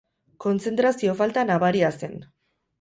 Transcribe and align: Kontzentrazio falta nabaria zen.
Kontzentrazio 0.45 1.15
falta 1.21 1.45
nabaria 1.53 1.95
zen. 2.03 2.21